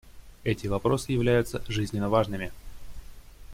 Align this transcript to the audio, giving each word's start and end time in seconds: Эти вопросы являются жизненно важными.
Эти 0.43 0.65
вопросы 0.65 1.11
являются 1.11 1.63
жизненно 1.67 2.09
важными. 2.09 2.51